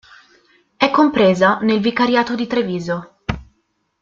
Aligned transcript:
È 0.77 0.89
compresa 0.89 1.59
nel 1.59 1.79
vicariato 1.79 2.33
di 2.33 2.47
Treviso. 2.47 3.17